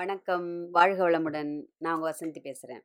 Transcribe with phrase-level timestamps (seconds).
[0.00, 0.46] வணக்கம்.
[0.70, 1.50] வாழ்க வளமுடன்.
[1.76, 2.82] நான் உங்கள் வசந்தி பேசுகிறேன்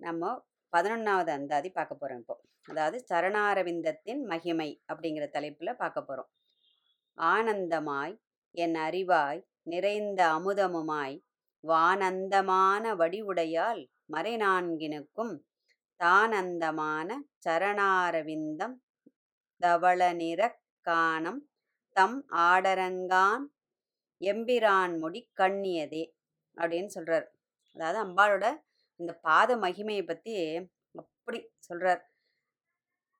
[0.00, 0.30] நம்ம
[0.72, 2.36] பதினொன்றாவது அந்தாதி பார்க்க போகிறோம் இப்போ.
[2.66, 6.30] அதாவது சரணாரவிந்தத்தின் மகிமை அப்படிங்கிற தலைப்பில் பார்க்க போகிறோம்
[7.18, 8.14] ஆனந்தமாய்
[8.54, 11.16] என் அறிவாய் நிறைந்த அமுதமுமாய்
[11.64, 13.82] வானந்தமான வடிவுடையால்
[14.12, 15.34] மறைநான்கினுக்கும்
[16.00, 18.76] தானந்தமான சரணாரவிந்தம்
[19.60, 21.42] தவள நிறக்கானம்
[21.96, 23.46] தம் ஆடரங்கான்
[24.20, 26.04] எம்பிரான் முடி கண்ணியதே
[26.56, 27.26] அப்படின்னு சொல்கிறார்
[27.76, 28.46] அதாவது அம்பாளோட
[29.00, 30.34] இந்த பாத மகிமையை பற்றி
[30.94, 32.02] அப்படி சொல்கிறார்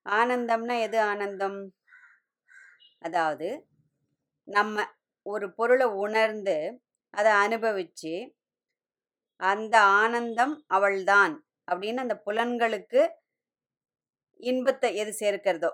[0.06, 1.58] ஆனந்தம்னா எது ஆனந்தம்?
[3.02, 3.48] அதாவது
[4.48, 4.84] நம்ம
[5.26, 6.56] ஒரு பொருளை உணர்ந்து
[7.14, 8.14] அதை அனுபவித்து
[9.40, 11.34] அந்த ஆனந்தம் அவள்தான்
[11.68, 13.02] அப்படின்னு அந்த புலன்களுக்கு
[14.40, 15.70] இன்பத்தை எது சேர்க்கிறதோ.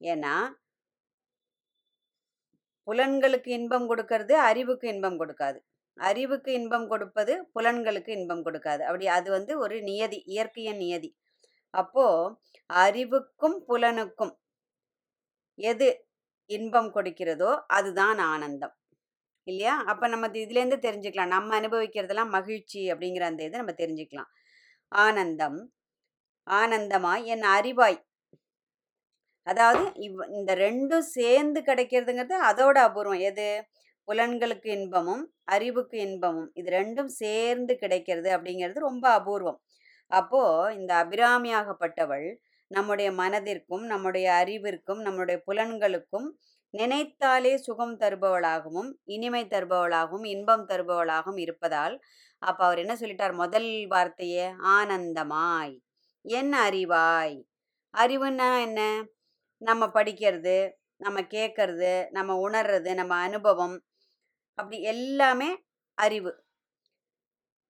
[0.00, 0.34] ஏன்னா
[2.88, 5.58] புலன்களுக்கு இன்பம் கொடுக்கறது அறிவுக்கு இன்பம் கொடுக்காது.
[5.96, 8.82] அறிவுக்கு இன்பம் கொடுப்பது புலன்களுக்கு இன்பம் கொடுக்காது.
[8.82, 11.10] அப்படி அது வந்து ஒரு நியதி இயற்கையின் நியதி.
[11.74, 12.04] அப்போ
[12.70, 14.34] அறிவுக்கும் புலனுக்கும்
[15.58, 15.88] எது
[16.50, 18.74] இன்பம் கொடுக்கிறதோ அதுதான் ஆனந்தம்.
[19.46, 19.74] இல்லையா?
[19.86, 21.34] அப்போ நம்ம இதுலேருந்து தெரிஞ்சுக்கலாம்.
[21.36, 24.30] நம்ம அனுபவிக்கிறதெல்லாம் மகிழ்ச்சி அப்படிங்கிற அந்த இதை நம்ம தெரிஞ்சுக்கலாம்.
[24.92, 25.58] ஆனந்தம்
[26.46, 27.98] ஆனந்தமாய் என் அறிவாய்
[29.48, 33.22] அதாவது இவ் இந்த ரெண்டும் சேர்ந்து கிடைக்கிறதுங்கிறது அதோட அபூர்வம்.
[33.30, 33.48] எது?
[34.08, 36.50] புலன்களுக்கு இன்பமும் அறிவுக்கு இன்பமும்.
[36.54, 39.58] இது ரெண்டும் சேர்ந்து கிடைக்கிறது அப்படிங்கிறது ரொம்ப அபூர்வம்.
[40.10, 40.42] அப்போ
[40.78, 42.28] இந்த அபிராமியாகப்பட்டவள்
[42.70, 46.28] நம்முடைய மனதிற்கும் நம்முடைய அறிவிற்கும் நம்முடைய புலன்களுக்கும்
[46.74, 51.94] நினைத்தாலே சுகம் தருபவளாகவும் இனிமை தருபவளாகவும் இன்பம் தருபவளாகவும் இருப்பதால்
[52.42, 53.34] அப்போ அவர் என்ன சொல்லிட்டார்?
[53.34, 55.74] முதல் வார்த்தையே ஆனந்தமாய்.
[56.24, 57.36] என் அறிவாய்?
[57.94, 58.80] அறிவுன்னா என்ன?
[59.62, 60.56] நம்ம படிக்கிறது
[61.00, 63.76] நம்ம கேட்கறது நம்ம உணர்றது நம்ம அனுபவம்
[64.58, 65.50] அப்படி எல்லாமே
[65.98, 66.32] அறிவு.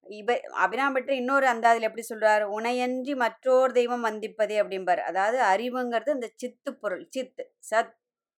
[0.06, 0.30] இவ
[0.64, 2.44] அபிராம்பட்டு இன்னொரு அந்தாதில் எப்படி சொல்றாரு?
[2.56, 5.02] உணையன்றி மற்றோர் தெய்வம் வந்திப்பதே அப்படிம்பார்.
[5.10, 7.94] அதாவது அறிவுங்கிறது இந்த சித்து பொருள் சித்து சத்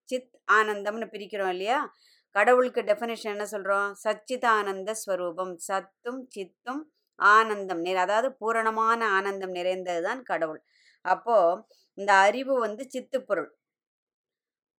[0.09, 1.79] சித் ஆனந்தம்னு பிரிக்கிறோம் இல்லையா?
[2.35, 6.83] கடவுளுக்கு டெஃபினேஷன் என்ன சொல்கிறோம் சச்சித் ஆனந்த ஸ்வரூபம் சத்தும் சித்தும்
[7.19, 10.61] ஆனந்தம் நிறை அதாவது பூரணமான ஆனந்தம் நிறைந்தது தான் கடவுள்.
[11.05, 11.37] அப்போ
[12.01, 13.51] இந்த அறிவு வந்து சித்து பொருள்.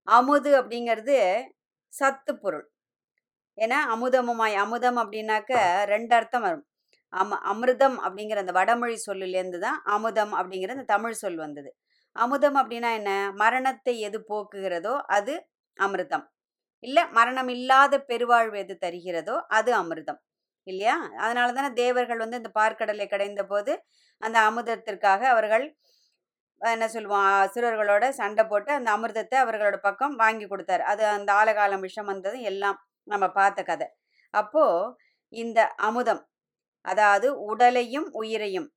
[0.08, 1.16] அமுது அப்படிங்கிறது
[1.94, 2.66] சத்து பொருள்.
[3.58, 5.52] ஏன்னா அமுதமுமாய் அமுதம் அப்படின்னாக்க
[5.92, 6.66] ரெண்டு அர்த்தம் வரும்.
[7.14, 11.70] அம அமிர்தம் அப்படிங்கிற அந்த வடமொழி சொல்லுலேருந்து தான் அமுதம் அப்படிங்கிற அந்த தமிழ் சொல் வந்தது.
[12.16, 13.12] அமுதம் அப்படின்னா என்ன?
[13.42, 15.34] மரணத்தை எது போக்குகிறதோ அது
[15.78, 16.26] அமிர்தம்.
[16.84, 20.20] இல்லை மரணம் இல்லாத பெருவாழ்வு எது தருகிறதோ அது அமிர்தம்.
[20.68, 20.96] இல்லையா?
[21.24, 23.74] அதனால தானே தேவர்கள் வந்து இந்த பார்க்கடலை கடைந்த போது
[24.22, 25.66] அந்த அமுதத்திற்காக அவர்கள்
[26.62, 30.84] என்ன சொல்லுவோம் அசுரர்களோட சண்டை போட்டு அந்த அமிர்தத்தை அவர்களோட பக்கம் வாங்கி கொடுத்தாரு.
[30.92, 32.78] அது அந்த ஆலகாலம் விஷம் வந்தது எல்லாம்
[33.08, 33.88] நம்ம பார்த்த கதை.
[34.34, 34.66] அப்போ
[35.34, 36.22] இந்த அமுதம்
[36.86, 38.68] அதாவது உடலையும் உயிரையும்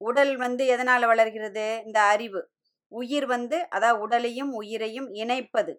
[0.00, 1.66] உடல் வந்து எதனால் வளர்கிறது?
[1.86, 2.40] இந்த அறிவு.
[2.92, 5.72] உயிர் வந்து அதாவது உடலையும் உயிரையும் இணைப்பது.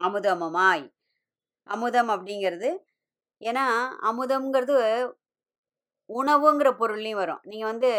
[0.00, 0.84] அமுதமுமாய்.
[1.68, 2.70] அமுதம் அப்படிங்கிறது
[3.40, 3.64] ஏன்னா
[4.10, 4.76] அமுதம்ங்கிறது
[6.10, 7.42] உணவுங்கிற பொருள்லையும் வரும்.
[7.50, 7.90] நீங்கள் வந்து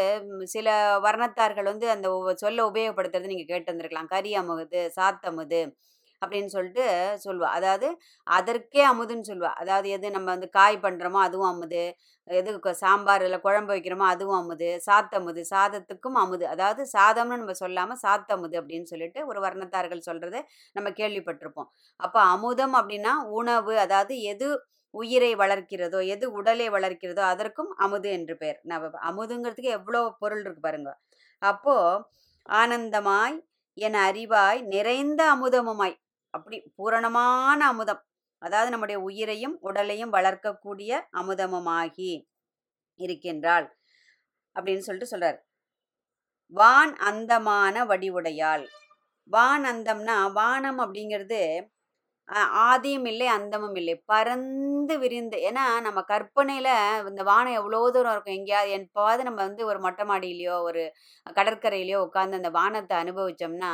[0.54, 0.68] சில
[1.06, 2.08] வர்ணத்தார்கள் வந்து அந்த
[2.44, 5.62] சொல்ல உபயோகப்படுத்துறது நீங்கள் கேட்டு வந்திருக்கலாம் கறி அமுகுது சாத்தமுது
[6.22, 6.86] அப்படின்னு சொல்லிட்டு
[7.26, 7.50] சொல்லுவா.
[7.58, 7.88] அதாவது
[8.28, 9.52] அதற்கே அமுதுன்னு சொல்லுவா.
[9.62, 11.84] அதாவது எது நம்ம வந்து காய் பண்ணுறோமோ அதுவும் அமுது.
[12.28, 12.50] எது
[12.82, 14.70] சாம்பார் இல்லை குழம்பு வைக்கிறோமோ அதுவும் அமுது.
[14.88, 16.46] சாத்தமுது சாதத்துக்கும் அமுது.
[16.48, 20.42] அதாவது சாதம்னு நம்ம சொல்லாமல் சாத்தமுது அப்படின்னு சொல்லிட்டு ஒரு வர்ணத்தார்கள் சொல்கிறத
[20.76, 21.70] நம்ம கேள்விப்பட்டிருப்போம்.
[22.00, 23.76] அப்போ அமுதம் அப்படின்னா உணவு.
[23.86, 24.50] அதாவது எது
[24.94, 28.60] உயிரை வளர்க்கிறதோ எது உடலை வளர்க்கிறதோ அதற்கும் அமுது என்று பெயர்.
[28.64, 30.92] நான் அமுதுங்கிறதுக்கு எவ்வளோ பொருள் இருக்கு பாருங்க.
[31.42, 31.76] அப்போ
[32.50, 33.38] ஆனந்தமாய்
[33.78, 35.96] என் அறிவாய் நிறைந்த அமுதமுமாய்
[36.34, 38.02] அப்படி பூரணமான அமுதம்
[38.42, 42.12] அதாவது நம்முடைய உயிரையும் உடலையும் வளர்க்கக்கூடிய அமுதமுமாகி
[43.00, 43.68] இருக்கின்றாள்
[44.56, 45.40] அப்படின்னு சொல்லிட்டு சொல்றார்.
[46.54, 48.66] வான் அந்தமான வடிவுடையாள்.
[49.32, 51.42] வான் அந்தம்னா வானம் அப்படிங்கிறது
[52.68, 53.96] ஆதியும் இல்லை அந்தமும் இல்லை.
[54.12, 56.72] பறந்து விரிந்து ஏன்னா நம்ம கற்பனையில்
[57.12, 58.38] இந்த வானம் எவ்வளோ தூரம் இருக்கும்?
[58.40, 60.84] எங்கேயாவது எப்போவாது நம்ம வந்து ஒரு மொட்டை மாடியிலையோ ஒரு
[61.38, 63.74] கடற்கரையிலையோ உட்காந்து அந்த வானத்தை அனுபவித்தோம்னா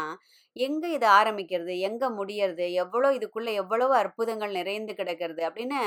[0.56, 1.74] எங்கே இது ஆரம்பிக்கிறது?
[1.88, 2.66] எங்கே முடியறது?
[2.84, 5.42] எவ்வளோ இதுக்குள்ளே எவ்வளோ அற்புதங்கள் நிறைந்து கிடக்கிறது?
[5.50, 5.80] அப்படின்னு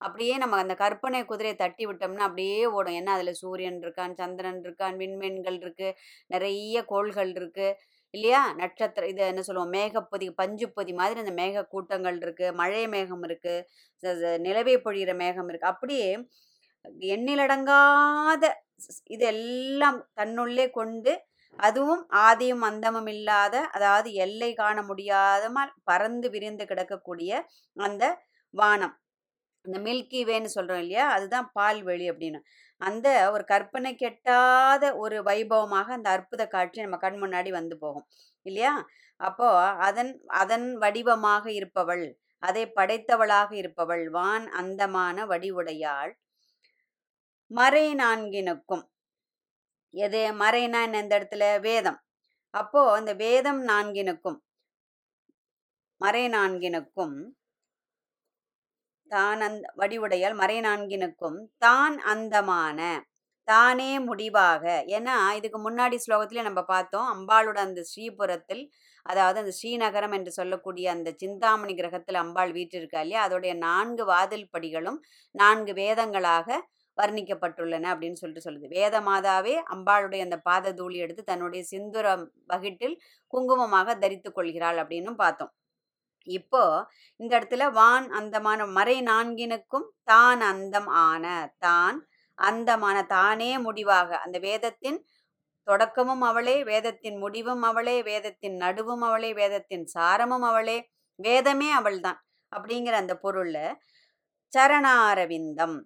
[0.00, 2.96] அப்படியே நம்ம அந்த கற்பனை குதிரையை தட்டி விட்டோம்னா அப்படியே ஓடும்.
[3.00, 5.96] ஏன்னா அதில் சூரியன் இருக்கான் சந்திரன் இருக்கான் விண்மீன்கள் இருக்குது
[6.34, 7.76] நிறைய கோள்கள் இருக்குது
[8.14, 8.40] இல்லையா?
[8.60, 9.72] நட்சத்திரம் இது என்ன சொல்லுவோம்?
[9.76, 16.08] மேகப்பொதி பஞ்சுப்பொதி மாதிரி அந்த மேக கூட்டங்கள் இருக்குது மழை மேகம் இருக்குது நிலவே பொழிகிற மேகம் இருக்குது அப்படியே
[17.14, 18.44] எண்ணிலடங்காத
[19.14, 21.12] இது எல்லாம் தன்னுள்ளே கொண்டு
[21.58, 25.44] அதுவும் ஆதியும் அந்தமும் இல்லாத அதாவது எல்லை காண முடியாத
[25.90, 27.30] பறந்து விரிந்து கிடக்கக்கூடிய
[27.76, 28.04] அந்த
[28.54, 28.94] வானம்.
[29.64, 31.04] இந்த மில்கி வேன்னு சொல்கிறோம் இல்லையா?
[31.16, 32.40] அதுதான் பால்வெளி அப்படின்னு.
[32.84, 38.06] அந்த ஒரு கற்பனை கெட்டாத ஒரு வைபவமாக அந்த அற்புத காட்சி நம்ம கண் முன்னாடி வந்து போகும்.
[38.46, 38.72] இல்லையா?
[39.20, 39.48] அப்போ
[39.88, 42.04] அதன் அதன் வடிவமாக இருப்பவள்
[42.42, 46.12] அதை படைத்தவளாக இருப்பவள் வான் அந்தமான வடிவுடையாள்.
[47.50, 48.84] மறை நான்கினுக்கும்
[49.94, 50.20] எது?
[50.40, 51.44] மறைனா என்ன இந்த இடத்துல?
[51.60, 51.98] வேதம்.
[52.54, 54.38] அப்போ அந்த வேதம் நான்கினுக்கும்
[56.00, 57.16] மறை நான்கினுக்கும்
[59.14, 62.78] தான் அந்த வடிவுடையால் மறை நான்கினுக்கும் தான் அந்தமான
[63.48, 64.64] தானே முடிவாக
[64.96, 67.08] ஏன்னா இதுக்கு முன்னாடி ஸ்லோகத்திலே நம்ம பார்த்தோம்.
[67.14, 68.62] அம்பாளோட அந்த ஸ்ரீபுரத்தில்
[69.06, 73.24] அதாவது அந்த ஸ்ரீநகரம் என்று சொல்லக்கூடிய அந்த சிந்தாமணி கிரகத்தில் அம்பாள் வீற்றிருக்கா இல்லையா?
[73.26, 74.98] அதோடைய நான்கு வாதில் படிகளும்
[75.34, 76.48] நான்கு வேதங்களாக
[76.98, 78.66] வர்ணிக்கப்பட்டுள்ளன அப்படின்னு சொல்லிட்டு சொல்லுது.
[78.76, 82.06] வேத மாதாவே அம்பாளுடைய அந்த பாத தூளி எடுத்து தன்னுடைய சிந்துர
[82.52, 82.96] வகிட்டில்
[83.32, 85.52] குங்குமமாக தரித்து கொள்கிறாள் அப்படின்னும் பார்த்தோம்.
[86.26, 86.62] இப்போ
[87.20, 91.24] இந்த இடத்துல வான் அந்தமான மறை நான்கினுக்கும் தான் அந்தம் ஆன
[91.58, 91.98] தான்
[92.38, 94.10] அந்தமான தானே முடிவாக.
[94.24, 94.98] அந்த வேதத்தின்
[95.66, 100.78] தொடக்கமும் அவளே வேதத்தின் முடிவும் அவளே வேதத்தின் நடுவும் அவளே வேதத்தின் சாரமும் அவளே
[101.18, 102.20] வேதமே அவள்தான்
[102.52, 103.58] அப்படிங்கிற அந்த பொருள்ல
[104.52, 105.76] சரணாரவிந்தம்.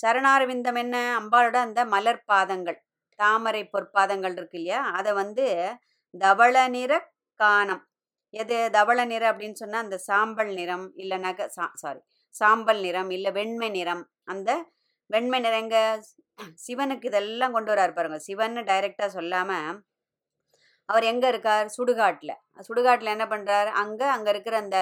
[0.00, 0.96] சரணாரவிந்தம் என்ன?
[1.20, 2.78] அம்பாளோட அந்த மலர் பாதங்கள்
[3.18, 4.80] தாமரை பொற்பாதங்கள் இருக்கு இல்லையா?
[4.98, 5.46] அதை வந்து
[6.14, 6.92] தவள நிற
[7.40, 7.82] காணம்.
[8.36, 12.00] எது தவள நிறம் அப்படின்னு சொன்னால் அந்த சாம்பல் நிறம் இல்லை நக சா சாரி
[12.34, 14.02] சாம்பல் நிறம் இல்லை வெண்மை நிறம்.
[14.24, 14.50] அந்த
[15.10, 15.76] வெண்மை நிறங்க
[16.64, 18.18] சிவனுக்கு இதெல்லாம் கொண்டு வராரு பாருங்க.
[18.18, 19.76] சிவன் டைரெக்டாக சொல்லாமல்
[20.88, 21.66] அவர் எங்கே இருக்கார்?
[21.76, 22.34] சுடுகாட்டில்.
[22.60, 24.78] சுடுகாட்டில் என்ன பண்ணுறாரு அங்கே அங்கே இருக்கிற அந்த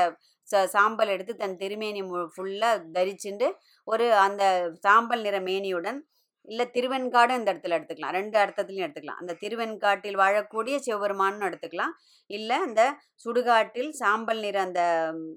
[0.48, 2.02] ச- சாம்பல் எடுத்து தன் திருமேனி
[2.34, 3.46] ஃபுல்லாக தரிச்சுண்டு
[3.88, 4.42] ஒரு அந்த
[4.80, 6.00] சாம்பல் நிற மேனியுடன்
[6.48, 8.16] இல்லை திருவெண்காடும் இந்த இடத்துல எடுத்துக்கலாம்.
[8.18, 9.20] ரெண்டு அர்த்தத்துலையும் எடுத்துக்கலாம்.
[9.22, 11.94] அந்த திருவெண்காட்டில் வாழக்கூடிய சிவபெருமான்னு எடுத்துக்கலாம்.
[12.30, 12.82] இல்லை அந்த
[13.24, 14.82] சுடுகாட்டில் சாம்பல் நிற அந்த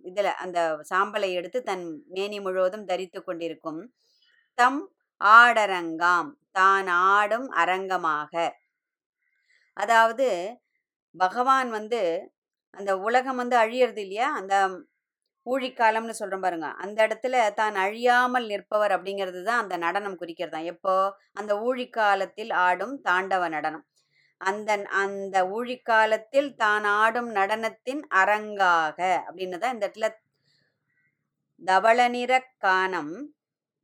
[0.03, 0.59] இதில் அந்த
[0.91, 3.81] சாம்பலை எடுத்து தன் மேனி முழுவதும் தரித்து கொண்டிருக்கும்.
[4.57, 4.81] தம்
[5.21, 6.31] ஆடரங்காம்.
[6.51, 8.33] தான் ஆடும் அரங்கமாக.
[9.77, 10.27] அதாவது
[11.15, 11.99] பகவான் வந்து
[12.73, 14.27] அந்த உலகம் வந்து அழியறது இல்லையா?
[14.39, 14.55] அந்த
[15.51, 16.69] ஊழிக்காலம்னு சொல்கிறோம் பாருங்க.
[16.83, 20.95] அந்த இடத்துல தான் அழியாமல் நிற்பவர் அப்படிங்கிறது தான் அந்த நடனம் குறிக்கிறதாம் எப்போ?
[21.39, 23.85] அந்த ஊழிக்காலத்தில் ஆடும் தாண்டவ நடனம்.
[24.41, 24.71] அந்த
[25.03, 30.09] அந்த ஊழிக்காலத்தில் தான் ஆடும் நடனத்தின் அரங்காக அப்படின்னு தான் இந்த இடத்துல
[31.61, 32.33] தவள நிற
[32.65, 33.13] கானம்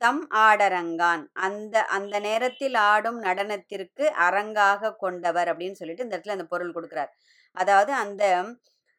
[0.02, 1.24] தம் ஆடரங்கான்.
[1.46, 7.12] அந்த அந்த நேரத்தில் ஆடும் நடனத்திற்கு அரங்காக கொண்டவர் அப்படின்னு சொல்லிட்டு இந்த இடத்துல அந்த பொருள் கொடுக்குறார்.
[7.58, 8.24] அதாவது அந்த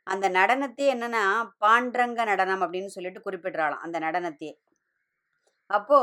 [0.04, 4.54] அந்த நடனத்தையே என்னன்னா பாண்டரங்க நடனம் அப்படின்னு சொல்லிட்டு குறிப்பிடுறாளாம் அந்த நடனத்தையே
[5.66, 6.00] அப்போ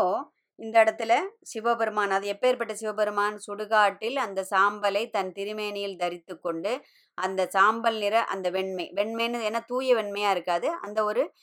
[0.56, 3.38] இந்த இடத்துல சிவபெருமான் அது எப்பேற்பட்ட சிவபெருமான்?
[3.48, 6.82] சுடுகாட்டில் அந்த சாம்பலை தன் திருமேனியில் தரித்து கொண்டு
[7.14, 10.70] அந்த சாம்பல் நிற அந்த வெண்மை வெண்மைன்னு ஏன்னா தூய வெண்மையா இருக்காது.
[10.70, 11.34] அந்த ஒரு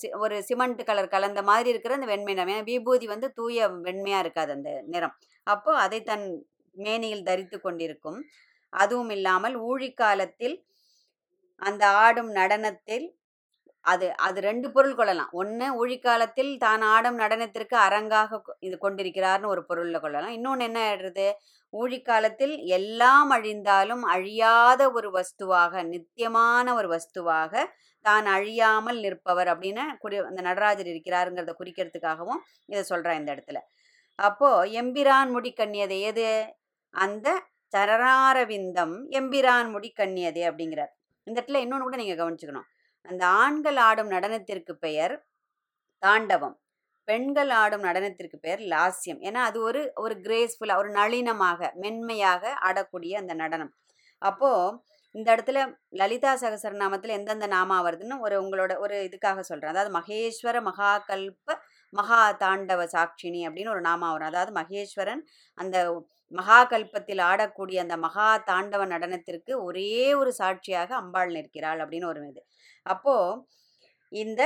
[0.00, 2.54] சி- ஒரு சிமெண்ட் கலர் கலந்த மாதிரி இருக்கிற அந்த வெண்மை நிறம்.
[2.54, 5.14] ஏன்னா விபூதி வந்து தூய வெண்மையா இருக்காது அந்த நிறம்.
[5.42, 8.24] அப்போ அதை தன் மேனியில் தரித்து கொண்டிருக்கும்.
[8.68, 10.56] அதுவும் இல்லாமல் ஊழிக்காலத்தில்
[11.60, 13.06] அந்த ஆடும் நடனத்தில்
[13.82, 15.28] அது அது ரெண்டு பொருள் கொள்ளலாம்.
[15.32, 20.30] ஒன்று ஊழிக்காலத்தில் தான் ஆடும் நடனத்திற்கு அரங்காக கொ- இது கொண்டிருக்கிறார்னு ஒரு பொருளில் கொள்ளலாம்.
[20.30, 21.32] இன்னொன்று என்ன ஆயிடுறது?
[21.72, 27.64] ஊழிக்காலத்தில் எல்லாம் அழிந்தாலும் அழியாத ஒரு வஸ்துவாக நித்தியமான ஒரு வஸ்துவாக
[28.02, 33.58] தான் அழியாமல் நிற்பவர் அப்படின்னு குறி அந்த நடராஜர் இருக்கிறாருங்கிறத குறிக்கிறதுக்காகவும் இதை சொல்கிறேன் இந்த இடத்துல.
[34.14, 36.56] அப்போது எம்பிரான் முடி கண்ணியது எது?
[36.90, 37.42] அந்த
[37.76, 40.98] சரணாரவிந்தம் எம்பிரான் முடி கண்ணியது அப்படிங்கிறார்.
[41.26, 42.68] இந்த இடத்துல இன்னொன்று கூட நீங்கள் கவனிச்சுக்கணும்.
[43.04, 45.14] அந்த ஆண்கள் ஆடும் நடனத்திற்கு பெயர்
[46.02, 46.56] தாண்டவம்.
[47.08, 49.20] பெண்கள் ஆடும் நடனத்திற்கு பெயர் லாஸ்யம்.
[49.28, 53.72] ஏன்னா அது ஒரு ஒரு கிரேஸ்ஃபுல்லாக ஒரு நளினமாக மென்மையாக ஆடக்கூடிய அந்த நடனம்.
[54.22, 54.76] அப்போது
[55.14, 55.60] இந்த இடத்துல
[56.00, 61.56] லலிதா சகசரநாமத்தில் எந்தெந்த நாமா வருதுன்னு ஒரு உங்களோட ஒரு இதுக்காக சொல்கிறேன் அதாவது மகேஸ்வர மகாகல்ப
[61.92, 64.30] மகா தாண்டவ சாட்சினி அப்படின்னு ஒரு நாமா வரும்.
[64.30, 65.22] அதாவது மகேஸ்வரன்
[65.58, 65.76] அந்த
[66.32, 72.42] மகாகல்பத்தில் ஆடக்கூடிய அந்த மகா தாண்டவ நடனத்திற்கு ஒரே ஒரு சாட்சியாக அம்பாள் நிற்கிறாள் அப்படின்னு ஒரு இது.
[72.86, 73.14] அப்போ
[74.12, 74.42] இந்த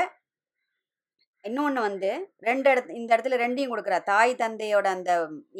[1.44, 2.10] இன்னொன்று வந்து
[2.48, 5.12] ரெண்டு இடத்து இந்த இடத்துல ரெண்டையும் கொடுக்குறா தாய் தந்தையோட அந்த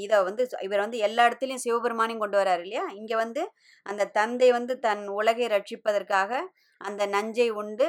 [0.05, 2.85] இதை வந்து இவர் வந்து எல்லா இடத்துலையும் சிவபெருமானையும் கொண்டு வராரு இல்லையா?
[3.01, 3.43] இங்கே வந்து
[3.87, 6.41] அந்த தந்தை வந்து தன் உலகை ரட்சிப்பதற்காக
[6.81, 7.89] அந்த நஞ்சை உண்டு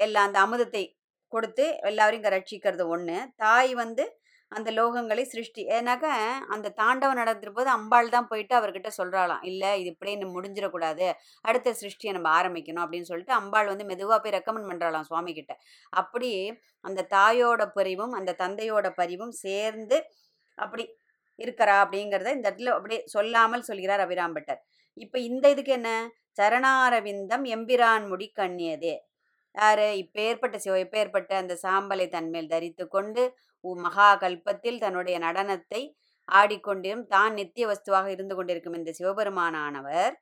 [0.00, 0.84] எல்லா அந்த அமுதத்தை
[1.34, 4.04] கொடுத்து எல்லாரையும் இங்கே ரட்சிக்கிறது ஒன்று தாய் வந்து
[4.52, 5.62] அந்த லோகங்களை சிருஷ்டி.
[5.76, 6.06] ஏன்னாக்க
[6.54, 11.08] அந்த தாண்டவம் நடந்துட்டு போது அம்பாள் தான் போயிட்டு அவர்கிட்ட சொல்கிறாளாம் இல்லை இது இப்படியே இன்னும் முடிஞ்சிடக்கூடாது.
[11.48, 15.54] அடுத்த சிருஷ்டியை நம்ம ஆரம்பிக்கணும் அப்படின்னு சொல்லிட்டு அம்பாள் வந்து மெதுவாக போய் ரெக்கமெண்ட் பண்ணுறாளாம் சுவாமி கிட்ட
[15.92, 16.30] அப்படி
[16.88, 19.98] அந்த தாயோட பரிவும் அந்த தந்தையோட பரிவும் சேர்ந்து
[20.58, 20.86] அப்படி
[21.38, 24.60] இருக்கிறா அப்படிங்கிறத இந்த இடத்துல அப்படியே சொல்லாமல் சொல்கிறார் அபிராம்பட்டர்.
[24.96, 25.90] இப்போ இந்த இதுக்கு என்ன?
[26.38, 28.94] சரணாரவிந்தம் எம்பிரான் முடி கண்ணியதே.
[29.54, 29.86] யாரு?
[29.96, 33.22] இப்பேற்பட்ட சிவ இப்பேற்பட்ட அந்த சாம்பலை தன்மேல் தரித்து கொண்டு
[33.64, 35.80] உ- மகா கல்பத்தில் தன்னுடைய நடனத்தை
[36.28, 40.14] ஆடிக்கொண்டிரும் தான் நித்திய வஸ்துவாக இருந்து கொண்டிருக்கும் இந்த சிவபெருமானானவர்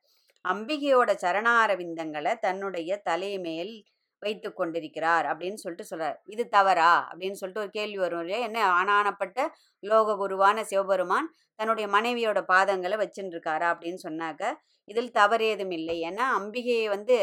[0.45, 3.73] அம்பிகையோட சரணாரவிந்தங்களை தன்னுடைய தலைமேல்
[4.21, 6.15] வைத்து கொண்டிருக்கிறார் அப்படின்னு சொல்லிட்டு சொல்றார்.
[6.25, 7.09] இது தவறா?
[7.09, 8.45] அப்படின்னு சொல்லிட்டு ஒரு கேள்வி வரும் இல்லையா?
[8.45, 9.39] என்ன ஆனானப்பட்ட
[9.83, 14.43] லோக குருவான சிவபெருமான் தன்னுடைய மனைவியோட பாதங்களை வச்சுருக்காரா அப்படின்னு சொன்னாக்க
[14.87, 16.01] இதில் தவறேதும் இல்லை.
[16.01, 17.17] ஏன்னா அம்பிகையை வந்து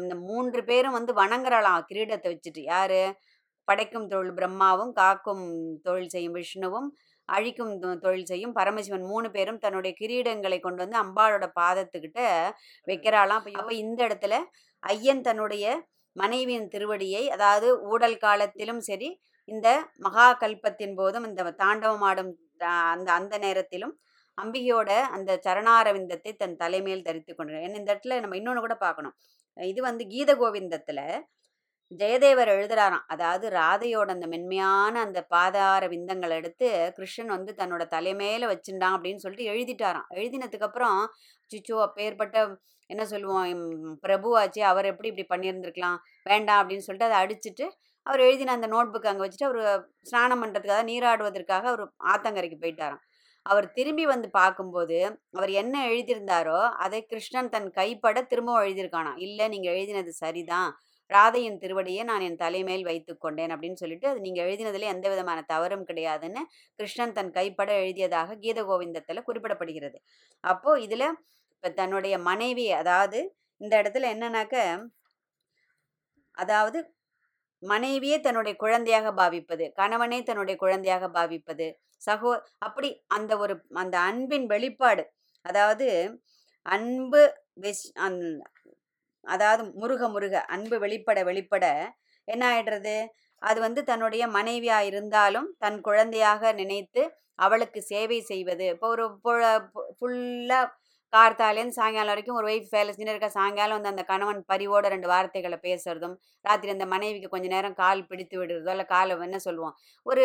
[0.00, 2.62] இந்த மூன்று பேரும் வந்து வணங்குறலாம் கிரீடத்தை வச்சுட்டு.
[2.74, 3.02] யாரு?
[3.68, 5.44] படைக்கும் தொழில் பிரம்மாவும் காக்கும்
[5.82, 6.88] தொழில் செய்யும் விஷ்ணுவும்
[7.28, 7.72] அழிக்கும்
[8.04, 12.20] தொழில் செய்யும் பரமசிவன் மூணு பேரும் தன்னுடைய கிரீடங்களை கொண்டு வந்து அம்பாளோட பாதத்துக்கிட்ட
[12.86, 13.44] வைக்கிறாளாம்.
[13.60, 14.36] அப்ப இந்த இடத்துல
[14.82, 15.66] ஐயன் தன்னுடைய
[16.16, 19.08] மனைவியின் திருவடியை அதாவது ஊடல் காலத்திலும் சரி
[19.48, 19.68] இந்த
[19.98, 22.32] மகா கல்பத்தின் போதும் இந்த தாண்டவமாடும் ஆடும்
[22.94, 23.94] அந்த அந்த நேரத்திலும்
[24.38, 29.14] அம்பிகையோட அந்த சரணாரவிந்தத்தை தன் தலைமையில் தரித்து கொண்டு ஏன்னா இந்த இடத்துல நம்ம இன்னொன்று கூட பார்க்கணும்.
[29.56, 31.00] இது வந்து கீத கோவிந்தத்துல
[31.90, 33.04] ஜெயதேவர் எழுதுறாராம்.
[33.14, 36.68] அதாவது ராதையோட அந்த மென்மையான அந்த பாதார விந்தங்களை எடுத்து
[36.98, 40.06] கிருஷ்ணன் வந்து தன்னோட தலைமையில வச்சுட்டான் அப்படின்னு சொல்லிட்டு எழுதிட்டாராம்.
[40.18, 40.98] எழுதினதுக்கு அப்புறம்
[41.50, 42.36] சிச்சோ அப்பேற்பட்ட
[42.90, 43.62] என்ன சொல்லுவோம்
[44.04, 45.98] பிரபுவாச்சு அவர் எப்படி இப்படி பண்ணியிருந்திருக்கலாம்
[46.30, 47.66] வேண்டாம் அப்படின்னு சொல்லிட்டு அதை அடிச்சுட்டு
[48.06, 49.60] அவர் எழுதின அந்த நோட் புக் அங்கே வச்சுட்டு அவர்
[50.10, 51.82] ஸ்நானம் பண்ணுறதுக்காக நீராடுவதற்காக அவர்
[52.12, 53.02] ஆத்தங்கரைக்கு போயிட்டாராம்.
[53.46, 54.98] அவர் திரும்பி வந்து பார்க்கும்போது
[55.36, 60.70] அவர் என்ன எழுதியிருந்தாரோ அதை கிருஷ்ணன் தன் கைப்பட திரும்பவும் எழுதியிருக்கானா இல்லை நீங்கள் எழுதினது சரிதான்.
[61.10, 65.84] ராதையின் திருவடியை நான் என் தலைமேல் வைத்து கொண்டேன் அப்படின்னு சொல்லிட்டு அது நீங்கள் எழுதினதுல எந்த விதமான தவறும்
[65.90, 66.42] கிடையாதுன்னு
[66.78, 69.98] கிருஷ்ணன் தன் கைப்பட எழுதியதாக கீத கோவிந்தத்தில் குறிப்பிடப்படுகிறது.
[70.44, 71.08] அப்போ இதில்
[71.54, 73.18] இப்போ தன்னுடைய மனைவி அதாவது
[73.60, 74.56] இந்த இடத்துல என்னன்னாக்க
[76.36, 76.78] அதாவது
[77.62, 81.66] மனைவியே தன்னுடைய குழந்தையாக பாவிப்பது கணவனே தன்னுடைய குழந்தையாக பாவிப்பது
[82.06, 82.32] சகோ
[82.66, 85.04] அப்படி அந்த ஒரு அந்த அன்பின் வெளிப்பாடு.
[85.44, 85.86] அதாவது
[86.66, 87.22] அன்பு
[87.64, 88.20] வெஸ் அந்
[89.24, 91.64] அதாவது முருக முருக அன்பு வெளிப்பட வெளிப்பட
[92.28, 92.96] என்ன ஆயிடுறது?
[93.42, 97.02] அது வந்து தன்னுடைய மனைவியா இருந்தாலும் தன் குழந்தையாக நினைத்து
[97.38, 98.66] அவளுக்கு சேவை செய்வது.
[98.74, 99.04] இப்போ ஒரு
[99.98, 100.66] ஃபுல்லாக
[101.12, 103.28] கார்த்தாலேருந்து சாயங்காலம் வரைக்கும் ஒரு ஒய்ஃப் வேலை செஞ்சுட்டு இருக்க.
[103.36, 106.14] சாயங்காலம் வந்து அந்த கணவன் பரிவோட ரெண்டு வார்த்தைகளை பேசுறதும்
[106.44, 109.74] ராத்திரி அந்த மனைவிக்கு கொஞ்ச நேரம் கால் பிடித்து விடுறதோ இல்லை காலை என்ன சொல்லுவோம்
[110.06, 110.22] ஒரு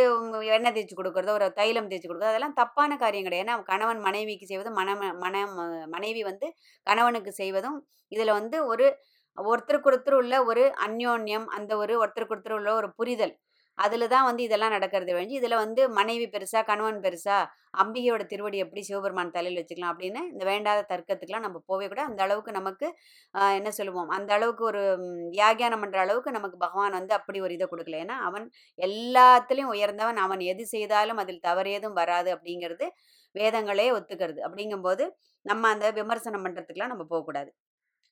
[0.55, 3.45] எண்ணெய் தேய்ச்சி கொடுக்குறதோ ஒரு தைலம் தேய்ச்சி கொடுக்குறதோ அதெல்லாம் தப்பான காரியம் கிடையாது.
[3.45, 5.45] ஏன்னா கணவன் மனைவிக்கு செய்வதும் மன மன
[5.95, 6.49] மனைவி வந்து
[6.87, 7.77] கணவனுக்கு செய்வதும்
[8.11, 8.87] இதில் வந்து ஒரு
[9.37, 13.33] ஒருத்தருக்கு ஒருத்தர் உள்ள ஒரு அந்யோன்யம் அந்த ஒரு ஒருத்தருக்கு ஒருத்தர் உள்ள ஒரு புரிதல்
[13.77, 17.37] அதில் தான் வந்து இதெல்லாம் நடக்கிறது வழிஞ்சு இதில் வந்து மனைவி பெருசா கணவன் பெருசா
[17.81, 22.51] அம்பிகையோட திருவடி எப்படி சிவபெருமான் தலையில் வச்சுக்கலாம் அப்படின்னு இந்த வேண்டாத தர்க்கத்துக்குலாம் நம்ம போவே கூட அந்த அளவுக்கு
[22.59, 22.87] நமக்கு
[23.57, 24.09] என்ன சொல்லுவோம்?
[24.17, 24.81] அந்த அளவுக்கு ஒரு
[25.37, 27.99] வியாகியானம் பண்ணுற அளவுக்கு நமக்கு பகவான் வந்து அப்படி ஒரு இதை கொடுக்கல.
[28.05, 28.45] ஏன்னா அவன்
[28.79, 30.21] எல்லாத்துலேயும் உயர்ந்தவன்.
[30.25, 32.87] அவன் எது செய்தாலும் அதில் தவறேதும் வராது அப்படிங்கிறது
[33.35, 34.39] வேதங்களே ஒத்துக்கிறது.
[34.47, 35.03] அப்படிங்கும்போது
[35.45, 37.49] நம்ம அந்த விமர்சனம் பண்ணுறதுக்குலாம் நம்ம போகக்கூடாது.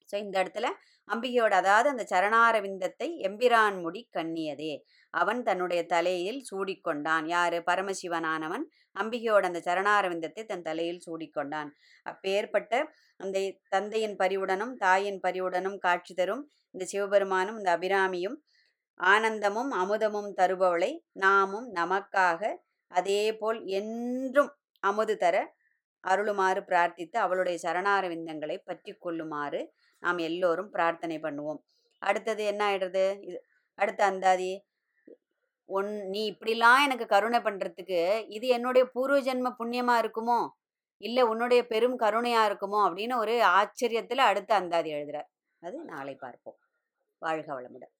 [0.09, 0.67] ஸோ இந்த இடத்துல
[1.07, 4.74] அம்பிகையோட அதாவது அந்த சரணாரவிந்தத்தை எம்பிரான் முடி கண்ணியதே.
[5.13, 7.25] அவன் தன்னுடைய தலையில் சூடிக்கொண்டான்.
[7.27, 7.57] யாரு?
[7.67, 8.65] பரமசிவனானவன்.
[8.95, 11.69] அம்பிகையோட அந்த சரணாரவிந்தத்தை தன் தலையில் சூடிக்கொண்டான்.
[12.05, 12.74] அப்பேற்பட்ட
[13.19, 13.38] அந்த
[13.69, 16.43] தந்தையின் பரிவுடனும் தாயின் பரிவுடனும் காட்சி தரும்
[16.75, 18.38] இந்த சிவபெருமானும் இந்த அபிராமியும்
[19.00, 22.41] ஆனந்தமும் அமுதமும் தருபவளை நாமும் நமக்காக
[22.91, 24.51] அதேபோல் என்றும்
[24.83, 25.35] அமுது தர
[26.12, 29.62] அருளுமாறு பிரார்த்தித்து அவளுடைய சரணாரவிந்தங்களை பற்றி கொள்ளுமாறு
[30.03, 31.59] நாம் எல்லோரும் பிரார்த்தனை பண்ணுவோம்.
[32.01, 33.05] அடுத்தது என்ன ஆயிடுறது?
[33.27, 33.38] இது
[33.79, 34.51] அடுத்த அந்தாதி
[35.69, 40.39] ஒன் நீ இப்படிலாம் எனக்கு கருணை பண்ணுறதுக்கு இது என்னுடைய பூர்வ ஜென்ம புண்ணியமாக இருக்குமோ?
[41.01, 42.79] இல்லை உன்னுடைய பெரும் கருணையாக இருக்குமோ?
[42.88, 45.29] அப்படின்னு ஒரு ஆச்சரியத்தில் அடுத்த அந்தாதி எழுதுறார்.
[45.63, 46.57] அது நாளை பார்ப்போம்.
[47.21, 47.94] வாழ்க வளமுடன்.